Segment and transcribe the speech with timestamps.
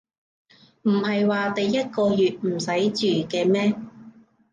[0.81, 3.75] 唔係話第一個月唔使住嘅咩